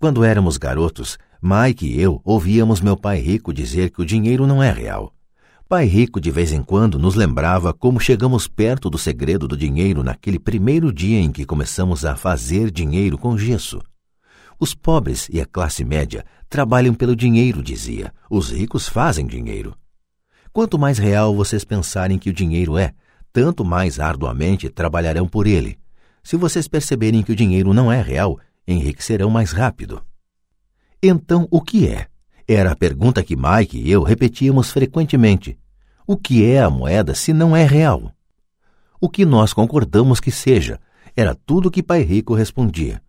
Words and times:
Quando 0.00 0.24
éramos 0.24 0.56
garotos, 0.56 1.18
Mike 1.42 1.86
e 1.86 2.00
eu 2.00 2.22
ouvíamos 2.24 2.80
meu 2.80 2.96
pai 2.96 3.18
rico 3.20 3.52
dizer 3.52 3.90
que 3.90 4.00
o 4.00 4.06
dinheiro 4.06 4.46
não 4.46 4.62
é 4.62 4.72
real. 4.72 5.12
Pai 5.68 5.84
Rico 5.84 6.18
de 6.18 6.30
vez 6.30 6.52
em 6.52 6.62
quando 6.62 6.98
nos 6.98 7.14
lembrava 7.14 7.74
como 7.74 8.00
chegamos 8.00 8.48
perto 8.48 8.88
do 8.88 8.96
segredo 8.96 9.46
do 9.46 9.54
dinheiro 9.54 10.02
naquele 10.02 10.38
primeiro 10.38 10.90
dia 10.90 11.20
em 11.20 11.30
que 11.30 11.44
começamos 11.44 12.06
a 12.06 12.16
fazer 12.16 12.70
dinheiro 12.70 13.18
com 13.18 13.36
gesso. 13.36 13.78
Os 14.58 14.74
pobres 14.74 15.28
e 15.30 15.38
a 15.38 15.44
classe 15.44 15.84
média 15.84 16.24
trabalham 16.48 16.94
pelo 16.94 17.14
dinheiro, 17.14 17.62
dizia. 17.62 18.10
Os 18.30 18.50
ricos 18.50 18.88
fazem 18.88 19.26
dinheiro. 19.26 19.76
Quanto 20.50 20.78
mais 20.78 20.96
real 20.96 21.36
vocês 21.36 21.62
pensarem 21.62 22.18
que 22.18 22.30
o 22.30 22.34
dinheiro 22.34 22.78
é, 22.78 22.94
tanto 23.34 23.66
mais 23.66 24.00
arduamente 24.00 24.70
trabalharão 24.70 25.28
por 25.28 25.46
ele. 25.46 25.78
Se 26.22 26.38
vocês 26.38 26.66
perceberem 26.66 27.22
que 27.22 27.32
o 27.32 27.36
dinheiro 27.36 27.74
não 27.74 27.92
é 27.92 28.00
real, 28.00 28.40
enriquecerão 28.72 29.30
mais 29.30 29.52
rápido. 29.52 30.02
Então, 31.02 31.48
o 31.50 31.60
que 31.60 31.86
é? 31.88 32.06
Era 32.46 32.72
a 32.72 32.76
pergunta 32.76 33.22
que 33.22 33.36
Mike 33.36 33.78
e 33.78 33.90
eu 33.90 34.02
repetíamos 34.02 34.70
frequentemente. 34.70 35.58
O 36.06 36.16
que 36.16 36.44
é 36.44 36.60
a 36.60 36.68
moeda 36.68 37.14
se 37.14 37.32
não 37.32 37.56
é 37.56 37.64
real? 37.64 38.12
O 39.00 39.08
que 39.08 39.24
nós 39.24 39.52
concordamos 39.52 40.20
que 40.20 40.30
seja, 40.30 40.80
era 41.16 41.34
tudo 41.34 41.70
que 41.70 41.82
Pai 41.82 42.02
Rico 42.02 42.34
respondia. 42.34 43.00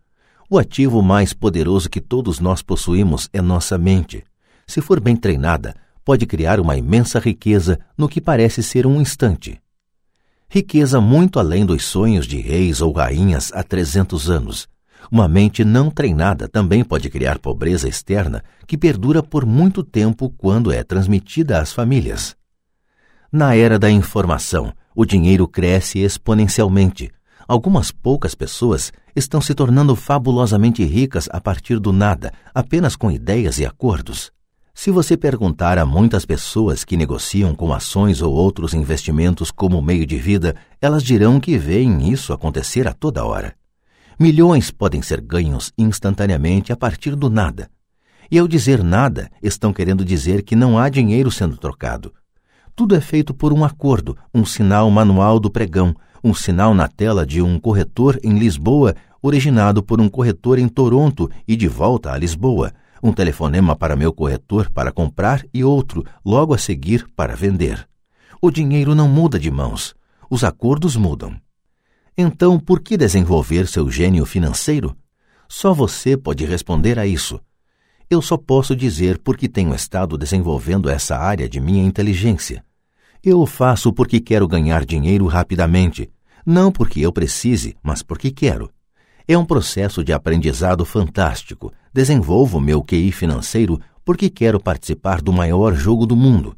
O 0.48 0.58
ativo 0.58 1.02
mais 1.02 1.32
poderoso 1.32 1.90
que 1.90 2.00
todos 2.00 2.38
nós 2.38 2.62
possuímos 2.62 3.28
é 3.32 3.42
nossa 3.42 3.76
mente. 3.76 4.24
Se 4.66 4.80
for 4.80 5.00
bem 5.00 5.16
treinada, 5.16 5.74
pode 6.04 6.26
criar 6.26 6.60
uma 6.60 6.76
imensa 6.76 7.18
riqueza 7.18 7.78
no 7.96 8.08
que 8.08 8.20
parece 8.20 8.62
ser 8.62 8.86
um 8.86 9.00
instante. 9.00 9.60
Riqueza 10.48 11.00
muito 11.00 11.38
além 11.38 11.64
dos 11.64 11.84
sonhos 11.84 12.26
de 12.26 12.38
reis 12.38 12.80
ou 12.80 12.92
rainhas 12.92 13.50
há 13.54 13.62
300 13.62 14.30
anos, 14.30 14.68
uma 15.10 15.28
mente 15.28 15.64
não 15.64 15.90
treinada 15.90 16.48
também 16.48 16.84
pode 16.84 17.10
criar 17.10 17.38
pobreza 17.38 17.88
externa 17.88 18.42
que 18.66 18.78
perdura 18.78 19.22
por 19.22 19.44
muito 19.44 19.82
tempo 19.82 20.30
quando 20.30 20.72
é 20.72 20.82
transmitida 20.82 21.58
às 21.60 21.72
famílias. 21.72 22.36
Na 23.30 23.54
era 23.56 23.78
da 23.78 23.90
informação, 23.90 24.72
o 24.94 25.04
dinheiro 25.04 25.48
cresce 25.48 26.00
exponencialmente. 26.00 27.10
Algumas 27.48 27.90
poucas 27.90 28.34
pessoas 28.34 28.92
estão 29.16 29.40
se 29.40 29.54
tornando 29.54 29.96
fabulosamente 29.96 30.84
ricas 30.84 31.28
a 31.32 31.40
partir 31.40 31.78
do 31.78 31.92
nada, 31.92 32.32
apenas 32.54 32.94
com 32.96 33.10
ideias 33.10 33.58
e 33.58 33.66
acordos. 33.66 34.30
Se 34.74 34.90
você 34.90 35.16
perguntar 35.16 35.78
a 35.78 35.84
muitas 35.84 36.24
pessoas 36.24 36.82
que 36.84 36.96
negociam 36.96 37.54
com 37.54 37.72
ações 37.72 38.22
ou 38.22 38.32
outros 38.32 38.72
investimentos 38.72 39.50
como 39.50 39.82
meio 39.82 40.06
de 40.06 40.16
vida, 40.16 40.56
elas 40.80 41.02
dirão 41.02 41.38
que 41.38 41.58
veem 41.58 42.10
isso 42.10 42.32
acontecer 42.32 42.88
a 42.88 42.92
toda 42.94 43.24
hora. 43.24 43.54
Milhões 44.18 44.70
podem 44.70 45.02
ser 45.02 45.20
ganhos 45.20 45.72
instantaneamente 45.76 46.72
a 46.72 46.76
partir 46.76 47.16
do 47.16 47.30
nada. 47.30 47.70
E 48.30 48.38
ao 48.38 48.48
dizer 48.48 48.82
nada, 48.82 49.30
estão 49.42 49.72
querendo 49.72 50.04
dizer 50.04 50.42
que 50.42 50.56
não 50.56 50.78
há 50.78 50.88
dinheiro 50.88 51.30
sendo 51.30 51.56
trocado. 51.56 52.12
Tudo 52.74 52.94
é 52.94 53.00
feito 53.00 53.34
por 53.34 53.52
um 53.52 53.64
acordo, 53.64 54.16
um 54.34 54.44
sinal 54.44 54.90
manual 54.90 55.38
do 55.38 55.50
pregão, 55.50 55.94
um 56.24 56.32
sinal 56.32 56.72
na 56.72 56.88
tela 56.88 57.26
de 57.26 57.42
um 57.42 57.58
corretor 57.58 58.18
em 58.22 58.38
Lisboa, 58.38 58.94
originado 59.20 59.82
por 59.82 60.00
um 60.00 60.08
corretor 60.08 60.58
em 60.58 60.68
Toronto 60.68 61.30
e 61.46 61.56
de 61.56 61.68
volta 61.68 62.12
a 62.12 62.16
Lisboa, 62.16 62.72
um 63.02 63.12
telefonema 63.12 63.74
para 63.74 63.96
meu 63.96 64.12
corretor 64.12 64.70
para 64.70 64.92
comprar 64.92 65.44
e 65.52 65.64
outro, 65.64 66.04
logo 66.24 66.54
a 66.54 66.58
seguir, 66.58 67.06
para 67.16 67.34
vender. 67.34 67.86
O 68.40 68.50
dinheiro 68.50 68.94
não 68.94 69.08
muda 69.08 69.38
de 69.38 69.50
mãos, 69.50 69.94
os 70.30 70.44
acordos 70.44 70.96
mudam. 70.96 71.36
Então, 72.16 72.58
por 72.58 72.80
que 72.80 72.96
desenvolver 72.96 73.66
seu 73.66 73.90
gênio 73.90 74.26
financeiro? 74.26 74.94
Só 75.48 75.72
você 75.72 76.14
pode 76.14 76.44
responder 76.44 76.98
a 76.98 77.06
isso. 77.06 77.40
Eu 78.10 78.20
só 78.20 78.36
posso 78.36 78.76
dizer 78.76 79.18
porque 79.18 79.48
tenho 79.48 79.74
estado 79.74 80.18
desenvolvendo 80.18 80.90
essa 80.90 81.16
área 81.16 81.48
de 81.48 81.58
minha 81.58 81.82
inteligência. 81.82 82.62
Eu 83.24 83.40
o 83.40 83.46
faço 83.46 83.92
porque 83.92 84.20
quero 84.20 84.46
ganhar 84.46 84.84
dinheiro 84.84 85.26
rapidamente, 85.26 86.10
não 86.44 86.70
porque 86.70 87.00
eu 87.00 87.12
precise, 87.12 87.76
mas 87.82 88.02
porque 88.02 88.30
quero. 88.30 88.70
É 89.26 89.38
um 89.38 89.44
processo 89.44 90.04
de 90.04 90.12
aprendizado 90.12 90.84
fantástico. 90.84 91.72
Desenvolvo 91.94 92.60
meu 92.60 92.82
QI 92.82 93.10
financeiro 93.10 93.80
porque 94.04 94.28
quero 94.28 94.60
participar 94.60 95.22
do 95.22 95.32
maior 95.32 95.74
jogo 95.74 96.04
do 96.04 96.16
mundo 96.16 96.54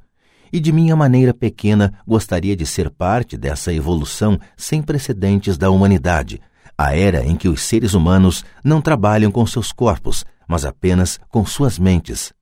e 0.54 0.60
de 0.60 0.70
minha 0.70 0.94
maneira 0.94 1.34
pequena 1.34 1.92
gostaria 2.06 2.54
de 2.54 2.64
ser 2.64 2.88
parte 2.88 3.36
dessa 3.36 3.74
evolução 3.74 4.38
sem 4.56 4.80
precedentes 4.80 5.58
da 5.58 5.68
humanidade, 5.68 6.40
a 6.78 6.96
era 6.96 7.26
em 7.26 7.34
que 7.34 7.48
os 7.48 7.60
seres 7.60 7.92
humanos 7.92 8.44
não 8.62 8.80
trabalham 8.80 9.32
com 9.32 9.44
seus 9.44 9.72
corpos, 9.72 10.24
mas 10.46 10.64
apenas 10.64 11.18
com 11.28 11.44
suas 11.44 11.76
mentes. 11.76 12.32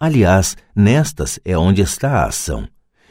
Aliás, 0.00 0.56
nestas 0.74 1.38
é 1.44 1.56
onde 1.56 1.80
está 1.80 2.14
a 2.14 2.26
ação. 2.26 2.66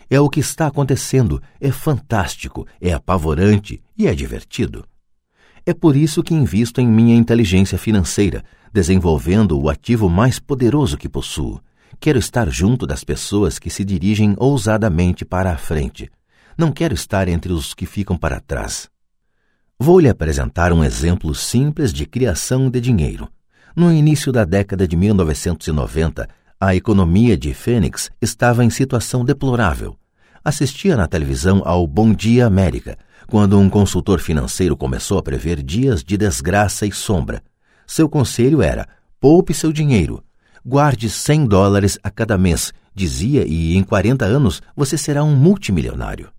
É 0.10 0.20
o 0.20 0.28
que 0.30 0.42
está 0.42 0.68
acontecendo, 0.68 1.42
é 1.62 1.72
fantástico, 1.72 2.68
é 2.82 2.92
apavorante 2.92 3.82
e 3.98 4.08
é 4.08 4.14
divertido. 4.14 4.84
É 5.66 5.74
por 5.74 5.96
isso 5.96 6.22
que 6.22 6.34
invisto 6.34 6.82
em 6.82 6.88
minha 6.88 7.16
inteligência 7.16 7.78
financeira, 7.78 8.44
desenvolvendo 8.74 9.58
o 9.58 9.70
ativo 9.70 10.10
mais 10.10 10.38
poderoso 10.38 10.98
que 10.98 11.08
possuo 11.08 11.62
Quero 12.02 12.18
estar 12.18 12.50
junto 12.50 12.88
das 12.88 13.04
pessoas 13.04 13.60
que 13.60 13.70
se 13.70 13.84
dirigem 13.84 14.34
ousadamente 14.38 15.26
para 15.26 15.52
a 15.52 15.58
frente. 15.58 16.10
Não 16.58 16.72
quero 16.72 16.94
estar 16.94 17.28
entre 17.28 17.52
os 17.52 17.74
que 17.74 17.86
ficam 17.86 18.16
para 18.16 18.40
trás. 18.40 18.90
Vou 19.78 20.00
lhe 20.00 20.08
apresentar 20.08 20.72
um 20.72 20.82
exemplo 20.82 21.36
simples 21.36 21.92
de 21.92 22.06
criação 22.06 22.70
de 22.70 22.80
dinheiro. 22.80 23.28
No 23.76 23.92
início 23.92 24.32
da 24.32 24.46
década 24.46 24.88
de 24.88 24.96
1990, 24.96 26.26
a 26.58 26.74
economia 26.74 27.38
de 27.38 27.54
Fênix 27.54 28.10
estava 28.22 28.64
em 28.64 28.70
situação 28.70 29.26
deplorável. 29.26 29.98
Assistia 30.44 30.96
na 30.96 31.06
televisão 31.06 31.62
ao 31.66 31.86
Bom 31.86 32.14
Dia 32.14 32.46
América, 32.46 32.98
quando 33.28 33.60
um 33.60 33.70
consultor 33.70 34.22
financeiro 34.22 34.78
começou 34.78 35.18
a 35.18 35.24
prever 35.24 35.62
dias 35.62 36.02
de 36.02 36.16
desgraça 36.16 36.86
e 36.86 36.94
sombra. 36.94 37.44
Seu 37.86 38.08
conselho 38.08 38.62
era: 38.62 38.88
poupe 39.20 39.54
seu 39.54 39.72
dinheiro, 39.72 40.24
Guarde 40.66 41.10
100 41.10 41.46
dólares 41.46 41.98
a 42.04 42.10
cada 42.10 42.38
mês, 42.38 42.74
dizia, 42.94 43.46
e 43.48 43.76
em 43.76 43.84
40 43.84 44.26
anos 44.26 44.62
você 44.76 44.98
será 44.98 45.24
um 45.24 45.36
multimilionário. 45.36 46.30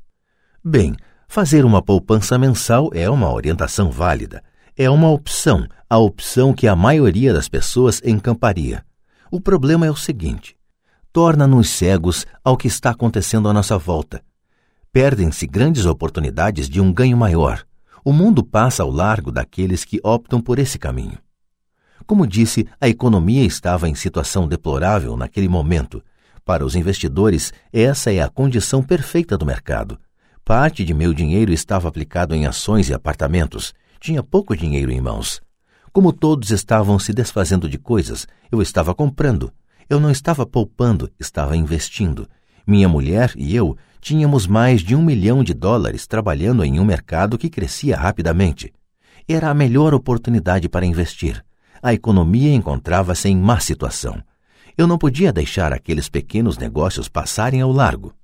Bem, 0.63 0.95
fazer 1.27 1.65
uma 1.65 1.81
poupança 1.81 2.39
mensal 2.39 2.91
é 2.93 3.09
uma 3.09 3.33
orientação 3.33 3.91
válida. 3.91 4.43
É 4.77 4.89
uma 4.89 5.11
opção, 5.11 5.67
a 5.89 5.99
opção 5.99 6.53
que 6.53 6.69
a 6.69 6.77
maioria 6.77 7.33
das 7.33 7.49
pessoas 7.49 8.01
encamparia. 8.05 8.85
O 9.31 9.41
problema 9.41 9.87
é 9.87 9.91
o 9.91 9.97
seguinte: 9.97 10.57
torna-nos 11.13 11.71
cegos 11.71 12.27
ao 12.45 12.57
que 12.57 12.69
está 12.69 12.91
acontecendo 12.91 13.49
à 13.49 13.53
nossa 13.53 13.79
volta. 13.79 14.23
Perdem-se 14.93 15.47
grandes 15.47 15.87
oportunidades 15.87 16.69
de 16.69 16.81
um 16.81 16.93
ganho 16.93 17.17
maior. 17.17 17.65
O 18.05 18.13
mundo 18.13 18.43
passa 18.43 18.83
ao 18.83 18.91
largo 18.91 19.31
daqueles 19.31 19.85
que 19.85 20.01
optam 20.03 20.41
por 20.41 20.59
esse 20.59 20.79
caminho. 20.79 21.19
Como 22.07 22.27
disse, 22.27 22.67
a 22.81 22.89
economia 22.89 23.45
estava 23.45 23.89
em 23.89 23.95
situação 23.95 24.49
deplorável 24.49 25.17
naquele 25.17 25.49
momento. 25.49 26.03
Para 26.45 26.65
os 26.65 26.75
investidores, 26.75 27.53
essa 27.73 28.13
é 28.13 28.21
a 28.21 28.29
condição 28.29 28.83
perfeita 28.83 29.37
do 29.37 29.47
mercado. 29.47 29.99
Parte 30.45 30.85
de 30.85 30.93
meu 30.93 31.15
dinheiro 31.15 31.53
estava 31.53 31.89
aplicado 31.89 32.35
em 32.35 32.47
ações 32.47 32.89
e 32.89 32.95
apartamentos. 32.95 33.73
Tinha 34.01 34.23
pouco 34.23 34.57
dinheiro 34.57 34.91
em 34.91 35.01
mãos. 35.01 35.41
Como 35.93 36.13
todos 36.13 36.51
estavam 36.51 36.99
se 36.99 37.13
desfazendo 37.13 37.69
de 37.69 37.79
coisas, 37.79 38.27
eu 38.51 38.61
estava 38.61 38.95
comprando. 38.95 39.53
Eu 39.89 40.01
não 40.01 40.11
estava 40.11 40.47
poupando, 40.47 41.11
estava 41.21 41.57
investindo. 41.57 42.27
Minha 42.67 42.89
mulher 42.89 43.33
e 43.37 43.55
eu 43.55 43.77
tínhamos 44.01 44.47
mais 44.47 44.81
de 44.81 44.97
um 44.97 45.03
milhão 45.03 45.45
de 45.45 45.53
dólares 45.53 46.07
trabalhando 46.07 46.65
em 46.65 46.81
um 46.81 46.85
mercado 46.85 47.37
que 47.37 47.51
crescia 47.51 47.97
rapidamente. 47.97 48.73
Era 49.29 49.51
a 49.51 49.55
melhor 49.55 49.95
oportunidade 49.95 50.69
para 50.69 50.87
investir 50.87 51.45
a 51.83 51.93
economia 51.95 52.55
encontrava-se 52.55 53.29
em 53.29 53.37
má 53.37 53.61
situação. 53.61 54.23
Eu 54.77 54.87
não 54.87 54.99
podia 54.99 55.33
deixar 55.33 55.73
aqueles 55.73 56.09
pequenos 56.09 56.57
negócios 56.57 57.09
passarem 57.09 57.61
ao 57.61 57.73
largo. 57.73 58.15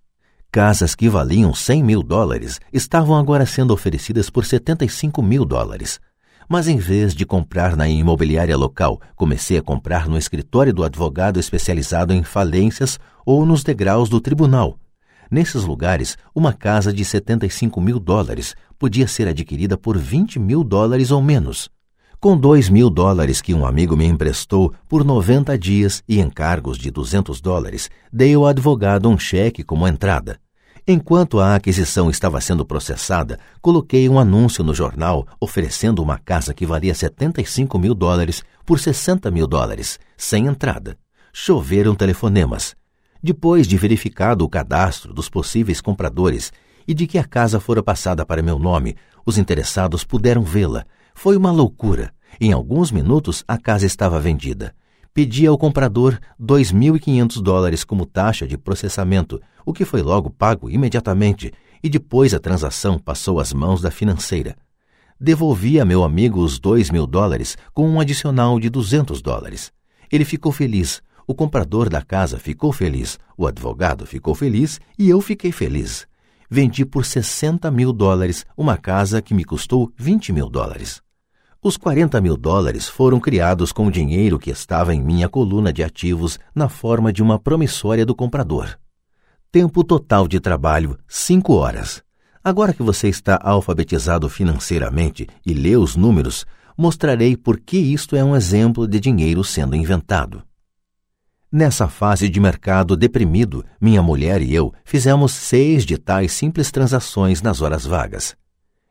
Casas 0.50 0.94
que 0.94 1.08
valiam 1.08 1.52
100 1.54 1.82
mil 1.82 2.02
dólares 2.02 2.60
estavam 2.72 3.16
agora 3.16 3.44
sendo 3.44 3.74
oferecidas 3.74 4.30
por 4.30 4.44
75 4.44 5.22
mil 5.22 5.44
dólares. 5.44 6.00
Mas 6.48 6.68
em 6.68 6.76
vez 6.76 7.14
de 7.14 7.26
comprar 7.26 7.76
na 7.76 7.88
imobiliária 7.88 8.56
local, 8.56 9.00
comecei 9.16 9.58
a 9.58 9.62
comprar 9.62 10.08
no 10.08 10.16
escritório 10.16 10.72
do 10.72 10.84
advogado 10.84 11.40
especializado 11.40 12.14
em 12.14 12.22
falências 12.22 12.98
ou 13.24 13.44
nos 13.44 13.64
degraus 13.64 14.08
do 14.08 14.20
tribunal. 14.20 14.78
Nesses 15.30 15.64
lugares, 15.64 16.16
uma 16.34 16.52
casa 16.52 16.92
de 16.92 17.04
75 17.04 17.80
mil 17.80 17.98
dólares 17.98 18.54
podia 18.78 19.08
ser 19.08 19.26
adquirida 19.26 19.76
por 19.76 19.98
20 19.98 20.38
mil 20.38 20.62
dólares 20.62 21.10
ou 21.10 21.20
menos. 21.20 21.68
Com 22.18 22.36
dois 22.36 22.70
mil 22.70 22.88
dólares 22.88 23.42
que 23.42 23.52
um 23.52 23.66
amigo 23.66 23.94
me 23.94 24.06
emprestou 24.06 24.72
por 24.88 25.04
90 25.04 25.56
dias 25.58 26.02
e 26.08 26.18
encargos 26.18 26.78
de 26.78 26.90
200 26.90 27.42
dólares, 27.42 27.90
dei 28.10 28.34
ao 28.34 28.46
advogado 28.46 29.08
um 29.08 29.18
cheque 29.18 29.62
como 29.62 29.86
entrada. 29.86 30.38
Enquanto 30.88 31.40
a 31.40 31.54
aquisição 31.54 32.08
estava 32.08 32.40
sendo 32.40 32.64
processada, 32.64 33.38
coloquei 33.60 34.08
um 34.08 34.18
anúncio 34.18 34.64
no 34.64 34.74
jornal 34.74 35.26
oferecendo 35.38 36.02
uma 36.02 36.16
casa 36.16 36.54
que 36.54 36.64
valia 36.64 36.94
75 36.94 37.78
mil 37.78 37.94
dólares 37.94 38.42
por 38.64 38.78
60 38.78 39.30
mil 39.30 39.46
dólares, 39.46 39.98
sem 40.16 40.46
entrada. 40.46 40.96
Choveram 41.32 41.94
telefonemas. 41.94 42.74
Depois 43.22 43.66
de 43.66 43.76
verificado 43.76 44.44
o 44.44 44.48
cadastro 44.48 45.12
dos 45.12 45.28
possíveis 45.28 45.82
compradores 45.82 46.50
e 46.88 46.94
de 46.94 47.06
que 47.06 47.18
a 47.18 47.24
casa 47.24 47.60
fora 47.60 47.82
passada 47.82 48.24
para 48.24 48.42
meu 48.42 48.58
nome, 48.58 48.96
os 49.26 49.36
interessados 49.36 50.02
puderam 50.02 50.42
vê-la. 50.42 50.86
Foi 51.18 51.34
uma 51.34 51.50
loucura. 51.50 52.12
Em 52.38 52.52
alguns 52.52 52.92
minutos 52.92 53.42
a 53.48 53.56
casa 53.56 53.86
estava 53.86 54.20
vendida. 54.20 54.74
Pedi 55.14 55.46
ao 55.46 55.56
comprador 55.56 56.20
2.500 56.38 57.40
dólares 57.40 57.84
como 57.84 58.04
taxa 58.04 58.46
de 58.46 58.58
processamento, 58.58 59.40
o 59.64 59.72
que 59.72 59.86
foi 59.86 60.02
logo 60.02 60.28
pago 60.28 60.68
imediatamente, 60.68 61.50
e 61.82 61.88
depois 61.88 62.34
a 62.34 62.38
transação 62.38 62.98
passou 62.98 63.40
às 63.40 63.50
mãos 63.54 63.80
da 63.80 63.90
financeira. 63.90 64.54
Devolvi 65.18 65.80
a 65.80 65.86
meu 65.86 66.04
amigo 66.04 66.38
os 66.38 66.58
dois 66.58 66.90
mil 66.90 67.06
dólares 67.06 67.56
com 67.72 67.88
um 67.88 67.98
adicional 67.98 68.60
de 68.60 68.68
200 68.68 69.22
dólares. 69.22 69.72
Ele 70.12 70.24
ficou 70.24 70.52
feliz, 70.52 71.02
o 71.26 71.34
comprador 71.34 71.88
da 71.88 72.02
casa 72.02 72.38
ficou 72.38 72.72
feliz, 72.72 73.18
o 73.38 73.46
advogado 73.46 74.04
ficou 74.04 74.34
feliz 74.34 74.78
e 74.98 75.08
eu 75.08 75.22
fiquei 75.22 75.50
feliz. 75.50 76.06
Vendi 76.48 76.84
por 76.84 77.06
60 77.06 77.70
mil 77.70 77.90
dólares 77.90 78.44
uma 78.54 78.76
casa 78.76 79.22
que 79.22 79.32
me 79.32 79.46
custou 79.46 79.90
20 79.96 80.30
mil 80.34 80.50
dólares. 80.50 81.05
Os 81.66 81.76
40 81.76 82.20
mil 82.20 82.36
dólares 82.36 82.86
foram 82.86 83.18
criados 83.18 83.72
com 83.72 83.88
o 83.88 83.90
dinheiro 83.90 84.38
que 84.38 84.50
estava 84.50 84.94
em 84.94 85.02
minha 85.02 85.28
coluna 85.28 85.72
de 85.72 85.82
ativos 85.82 86.38
na 86.54 86.68
forma 86.68 87.12
de 87.12 87.24
uma 87.24 87.40
promissória 87.40 88.06
do 88.06 88.14
comprador. 88.14 88.78
Tempo 89.50 89.82
total 89.82 90.28
de 90.28 90.38
trabalho: 90.38 90.96
5 91.08 91.52
horas. 91.54 92.04
Agora 92.44 92.72
que 92.72 92.84
você 92.84 93.08
está 93.08 93.36
alfabetizado 93.42 94.28
financeiramente 94.28 95.26
e 95.44 95.52
lê 95.52 95.76
os 95.76 95.96
números, 95.96 96.46
mostrarei 96.78 97.36
por 97.36 97.58
que 97.58 97.78
isto 97.78 98.14
é 98.14 98.22
um 98.22 98.36
exemplo 98.36 98.86
de 98.86 99.00
dinheiro 99.00 99.42
sendo 99.42 99.74
inventado. 99.74 100.44
Nessa 101.50 101.88
fase 101.88 102.28
de 102.28 102.38
mercado 102.38 102.96
deprimido, 102.96 103.64
minha 103.80 104.00
mulher 104.00 104.40
e 104.40 104.54
eu 104.54 104.72
fizemos 104.84 105.32
seis 105.32 105.84
de 105.84 105.98
tais 105.98 106.30
simples 106.30 106.70
transações 106.70 107.42
nas 107.42 107.60
horas 107.60 107.84
vagas. 107.84 108.36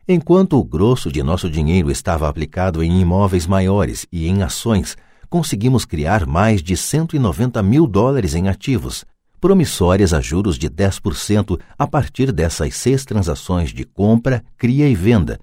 Enquanto 0.07 0.60
o 0.60 0.63
grosso 0.63 1.12
de 1.12 1.24
nosso 1.24 1.50
dinheiro 1.50 1.90
estava 1.90 2.30
aplicado 2.30 2.84
em 2.84 3.02
imóveis 3.02 3.48
maiores 3.48 4.06
e 4.12 4.28
em 4.28 4.44
ações, 4.44 4.96
conseguimos 5.30 5.86
criar 5.86 6.25
mais 6.25 6.62
de 6.62 6.78
190 6.78 7.62
mil 7.63 7.88
dólares 7.88 8.36
em 8.36 8.48
ativos, 8.48 9.04
promissórias 9.42 10.13
a 10.13 10.22
juros 10.22 10.57
de 10.57 10.69
10% 10.69 11.60
a 11.78 11.88
partir 11.88 12.31
dessas 12.31 12.75
seis 12.75 13.04
transações 13.04 13.72
de 13.72 13.84
compra, 13.84 14.44
cria 14.57 14.88
e 14.88 14.94
venda, 14.94 15.40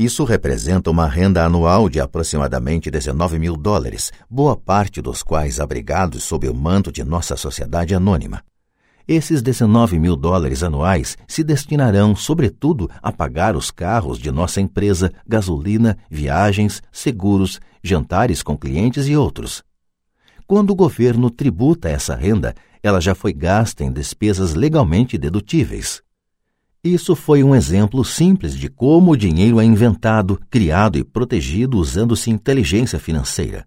isso 0.00 0.24
representa 0.24 0.90
uma 0.90 1.06
renda 1.06 1.44
anual 1.44 1.86
de 1.86 2.00
aproximadamente 2.00 2.90
19 2.90 3.38
mil 3.38 3.54
dólares, 3.54 4.10
boa 4.30 4.56
parte 4.56 5.02
dos 5.02 5.22
quais 5.22 5.60
abrigados 5.60 6.24
sob 6.24 6.48
o 6.48 6.54
manto 6.54 6.90
de 6.90 7.04
nossa 7.04 7.36
sociedade 7.36 7.94
anônima. 7.94 8.42
Esses 9.12 9.42
19 9.42 9.98
mil 9.98 10.14
dólares 10.14 10.62
anuais 10.62 11.18
se 11.26 11.42
destinarão, 11.42 12.14
sobretudo, 12.14 12.88
a 13.02 13.10
pagar 13.10 13.56
os 13.56 13.68
carros 13.68 14.20
de 14.20 14.30
nossa 14.30 14.60
empresa, 14.60 15.12
gasolina, 15.26 15.98
viagens, 16.08 16.80
seguros, 16.92 17.58
jantares 17.82 18.40
com 18.40 18.56
clientes 18.56 19.08
e 19.08 19.16
outros. 19.16 19.64
Quando 20.46 20.70
o 20.70 20.76
governo 20.76 21.28
tributa 21.28 21.88
essa 21.88 22.14
renda, 22.14 22.54
ela 22.80 23.00
já 23.00 23.12
foi 23.12 23.32
gasta 23.32 23.82
em 23.82 23.90
despesas 23.90 24.54
legalmente 24.54 25.18
dedutíveis. 25.18 26.00
Isso 26.84 27.16
foi 27.16 27.42
um 27.42 27.52
exemplo 27.52 28.04
simples 28.04 28.54
de 28.54 28.68
como 28.68 29.10
o 29.10 29.16
dinheiro 29.16 29.58
é 29.58 29.64
inventado, 29.64 30.40
criado 30.48 30.96
e 30.96 31.02
protegido 31.02 31.78
usando-se 31.78 32.30
inteligência 32.30 33.00
financeira. 33.00 33.66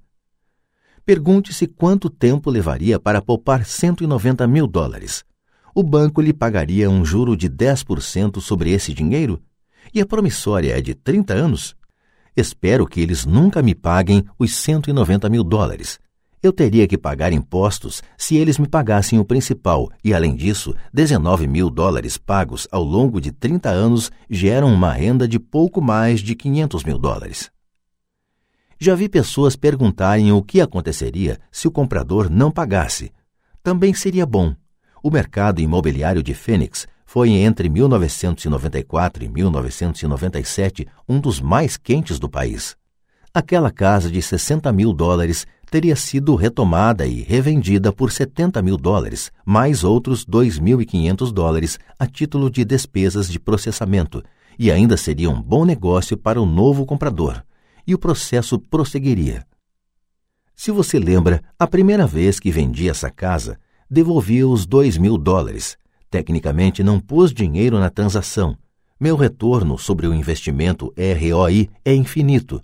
Pergunte-se 1.05 1.67
quanto 1.67 2.09
tempo 2.09 2.49
levaria 2.49 2.97
para 2.97 3.21
poupar 3.21 3.65
190 3.65 4.47
mil 4.47 4.65
dólares. 4.65 5.25
O 5.75 5.81
banco 5.81 6.21
lhe 6.21 6.31
pagaria 6.31 6.87
um 6.87 7.03
juro 7.03 7.35
de 7.35 7.49
10% 7.49 8.39
sobre 8.39 8.69
esse 8.71 8.93
dinheiro? 8.93 9.41
E 9.91 9.99
a 9.99 10.05
promissória 10.05 10.77
é 10.77 10.81
de 10.81 10.93
30 10.93 11.33
anos? 11.33 11.75
Espero 12.37 12.85
que 12.85 13.01
eles 13.01 13.25
nunca 13.25 13.59
me 13.63 13.73
paguem 13.73 14.23
os 14.37 14.55
190 14.55 15.27
mil 15.29 15.43
dólares. 15.43 15.99
Eu 16.43 16.53
teria 16.53 16.87
que 16.87 16.95
pagar 16.95 17.33
impostos 17.33 18.03
se 18.15 18.35
eles 18.35 18.59
me 18.59 18.67
pagassem 18.67 19.17
o 19.17 19.25
principal, 19.25 19.89
e 20.03 20.13
além 20.13 20.35
disso, 20.35 20.75
19 20.93 21.47
mil 21.47 21.71
dólares 21.71 22.17
pagos 22.17 22.67
ao 22.71 22.83
longo 22.83 23.19
de 23.19 23.31
30 23.31 23.69
anos 23.69 24.11
geram 24.29 24.71
uma 24.71 24.93
renda 24.93 25.27
de 25.27 25.39
pouco 25.39 25.81
mais 25.81 26.19
de 26.19 26.35
500 26.35 26.83
mil 26.83 26.99
dólares. 26.99 27.49
Já 28.79 28.93
vi 28.93 29.09
pessoas 29.09 29.55
perguntarem 29.55 30.31
o 30.31 30.43
que 30.43 30.61
aconteceria 30.61 31.39
se 31.51 31.67
o 31.67 31.71
comprador 31.71 32.29
não 32.29 32.51
pagasse. 32.51 33.11
Também 33.63 33.93
seria 33.93 34.25
bom. 34.25 34.53
O 35.05 35.11
mercado 35.11 35.59
imobiliário 35.59 36.23
de 36.23 36.33
Phoenix 36.33 36.87
foi 37.05 37.31
entre 37.31 37.67
1994 37.67 39.25
e 39.25 39.27
1997 39.27 40.87
um 41.09 41.19
dos 41.19 41.41
mais 41.41 41.75
quentes 41.75 42.17
do 42.17 42.29
país. 42.29 42.77
Aquela 43.33 43.69
casa 43.69 44.09
de 44.09 44.21
60 44.21 44.71
mil 44.71 44.93
dólares 44.93 45.45
teria 45.69 45.97
sido 45.97 46.35
retomada 46.35 47.05
e 47.05 47.21
revendida 47.21 47.91
por 47.91 48.13
70 48.13 48.61
mil 48.61 48.77
dólares, 48.77 49.29
mais 49.45 49.83
outros 49.83 50.25
2.500 50.25 51.33
dólares 51.33 51.77
a 51.99 52.07
título 52.07 52.49
de 52.49 52.63
despesas 52.63 53.27
de 53.27 53.41
processamento, 53.41 54.23
e 54.57 54.71
ainda 54.71 54.95
seria 54.95 55.29
um 55.29 55.41
bom 55.41 55.65
negócio 55.65 56.15
para 56.15 56.41
o 56.41 56.45
novo 56.45 56.85
comprador. 56.85 57.43
E 57.85 57.93
o 57.93 57.99
processo 57.99 58.57
prosseguiria. 58.57 59.45
Se 60.55 60.71
você 60.71 60.97
lembra, 60.97 61.43
a 61.59 61.67
primeira 61.67 62.07
vez 62.07 62.39
que 62.39 62.51
vendi 62.51 62.87
essa 62.87 63.09
casa, 63.09 63.59
devolvi 63.93 64.43
os 64.43 64.65
dois 64.65 64.97
mil 64.97 65.17
dólares. 65.17 65.77
Tecnicamente, 66.09 66.83
não 66.83 66.99
pus 66.99 67.31
dinheiro 67.31 67.79
na 67.79 67.89
transação. 67.89 68.57
Meu 68.99 69.15
retorno 69.15 69.77
sobre 69.77 70.07
o 70.07 70.13
investimento 70.13 70.93
ROI 70.97 71.69
é 71.85 71.93
infinito, 71.93 72.61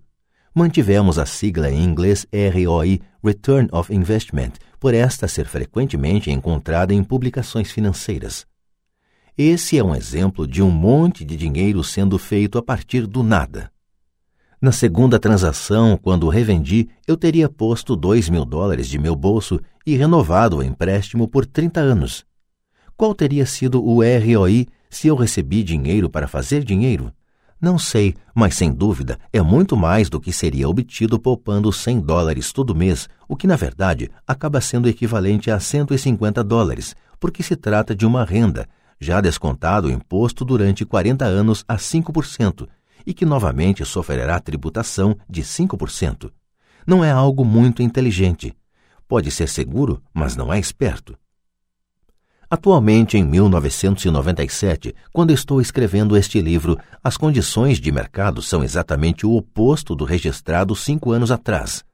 mantivemos 0.54 1.20
a 1.20 1.26
sigla 1.26 1.70
em 1.70 1.84
inglês 1.84 2.26
ROI, 2.34 3.00
Return 3.24 3.70
of 3.72 3.94
Investment, 3.94 4.54
por 4.80 4.94
esta 4.94 5.28
ser 5.28 5.46
frequentemente 5.46 6.32
encontrada 6.32 6.94
em 6.94 7.04
publicações 7.04 7.72
financeiras. 7.72 8.46
Esse 9.38 9.78
é 9.78 9.84
um 9.84 9.96
exemplo 9.96 10.48
de 10.48 10.62
um 10.62 10.72
monte 10.72 11.24
de 11.24 11.36
dinheiro 11.38 11.84
sendo 11.84 12.18
feito 12.18 12.58
a 12.58 12.64
partir 12.64 13.06
do 13.06 13.24
nada. 13.24 13.72
Na 14.62 14.74
segunda 14.74 15.18
transação, 15.18 15.96
quando 15.96 16.28
revendi, 16.28 16.90
eu 17.08 17.16
teria 17.16 17.48
posto 17.48 17.96
dois 17.96 18.28
mil 18.28 18.44
dólares 18.44 18.90
de 18.90 19.00
meu 19.00 19.16
bolso 19.16 19.58
e 19.86 19.96
renovado 19.96 20.58
o 20.58 20.64
empréstimo 20.64 21.30
por 21.30 21.46
30 21.46 21.80
anos. 21.80 22.26
Qual 22.98 23.16
teria 23.16 23.46
sido 23.46 23.82
o 23.82 24.02
ROI 24.02 24.68
se 24.90 25.08
eu 25.08 25.16
recebi 25.16 25.64
dinheiro 25.64 26.10
para 26.10 26.28
fazer 26.28 26.66
dinheiro? 26.66 27.10
Não 27.62 27.80
sei, 27.80 28.16
mas 28.36 28.56
sem 28.56 28.70
dúvida 28.70 29.18
é 29.32 29.42
muito 29.42 29.78
mais 29.78 30.10
do 30.10 30.20
que 30.20 30.34
seria 30.34 30.68
obtido 30.68 31.18
poupando 31.18 31.72
100 31.72 32.02
dólares 32.02 32.52
todo 32.52 32.76
mês, 32.76 33.08
o 33.30 33.38
que 33.38 33.48
na 33.48 33.56
verdade 33.56 34.12
acaba 34.28 34.60
sendo 34.60 34.90
equivalente 34.90 35.50
a 35.50 35.58
150 35.58 36.44
dólares, 36.44 36.98
porque 37.18 37.42
se 37.42 37.56
trata 37.56 37.96
de 37.96 38.06
uma 38.06 38.26
renda, 38.26 38.68
já 39.00 39.22
descontado 39.22 39.88
o 39.88 39.92
imposto 39.92 40.44
durante 40.44 40.86
40 40.86 41.24
anos 41.24 41.64
a 41.66 41.78
5%, 41.78 42.68
e 43.06 43.14
que 43.14 43.26
novamente 43.26 43.84
sofrerá 43.86 44.40
tributação 44.40 45.16
de 45.30 45.42
5%. 45.42 46.32
Não 46.86 47.04
é 47.04 47.12
algo 47.12 47.44
muito 47.46 47.82
inteligente. 47.82 48.56
Pode 49.08 49.32
ser 49.32 49.48
seguro, 49.50 50.02
mas 50.14 50.36
não 50.36 50.52
é 50.54 50.60
esperto. 50.60 51.18
Atualmente, 52.52 53.16
em 53.16 53.24
1997, 53.24 54.96
quando 55.14 55.32
estou 55.32 55.62
escrevendo 55.62 56.18
este 56.18 56.42
livro, 56.42 56.80
as 57.04 57.16
condições 57.16 57.80
de 57.80 57.92
mercado 57.92 58.42
são 58.42 58.64
exatamente 58.64 59.24
o 59.24 59.36
oposto 59.36 59.96
do 59.96 60.04
registrado 60.04 60.76
cinco 60.76 61.12
anos 61.12 61.30
atrás. 61.30 61.86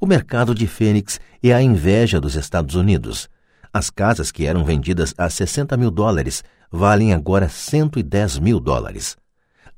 O 0.00 0.06
mercado 0.06 0.54
de 0.54 0.68
Fênix 0.68 1.18
é 1.42 1.52
a 1.52 1.60
inveja 1.60 2.20
dos 2.20 2.36
Estados 2.36 2.76
Unidos. 2.76 3.28
As 3.72 3.90
casas 3.90 4.30
que 4.30 4.46
eram 4.46 4.64
vendidas 4.64 5.12
a 5.18 5.28
60 5.28 5.76
mil 5.76 5.90
dólares 5.90 6.44
valem 6.70 7.12
agora 7.12 7.48
110 7.48 8.38
mil 8.38 8.60
dólares. 8.60 9.16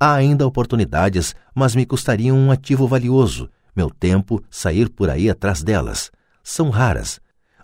Há 0.01 0.15
ainda 0.15 0.47
oportunidades, 0.47 1.35
mas 1.55 1.75
me 1.75 1.85
custariam 1.85 2.37
um 2.37 2.51
ativo 2.51 2.89
valioso, 2.89 3.51
meu 3.77 3.91
tempo, 3.91 4.43
sair 4.51 4.89
por 4.89 5.11
aí 5.11 5.29
atrás 5.29 5.63
delas. 5.63 6.11
São 6.43 6.71
raras 6.71 7.21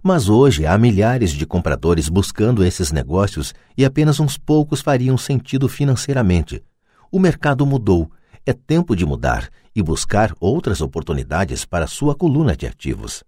mas 0.07 0.29
hoje 0.29 0.65
há 0.65 0.79
milhares 0.79 1.33
de 1.33 1.45
compradores 1.45 2.09
buscando 2.09 2.63
esses 2.63 2.93
negócios 2.93 3.53
e 3.77 3.85
apenas 3.85 4.21
uns 4.21 4.39
poucos 4.39 4.81
fariam 4.81 5.19
sentido 5.19 5.69
financeiramente. 5.69 6.63
O 7.11 7.19
mercado 7.19 7.67
mudou, 7.67 8.09
é 8.47 8.53
tempo 8.53 8.95
de 8.95 9.05
mudar 9.05 9.49
e 9.75 9.83
buscar 9.83 10.33
outras 10.39 10.81
oportunidades 10.81 11.65
para 11.65 11.89
sua 11.89 12.15
coluna 12.15 12.57
de 12.57 12.69
ativos. 12.69 13.25